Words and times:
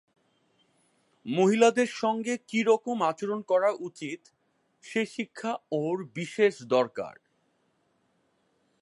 মহিলাদের 1.25 1.89
সঙ্গে 1.93 2.33
কিরকম 2.47 2.97
আচরণ 3.01 3.39
করা 3.41 3.69
উচিত 3.79 4.21
সে 4.83 5.01
শিক্ষা 5.05 5.51
ওঁর 5.71 5.97
বিশেষ 6.15 6.53
দরকার। 6.67 7.15